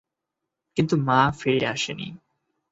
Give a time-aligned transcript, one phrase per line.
[0.77, 2.07] কিন্তু মা ফিরে আসেনি।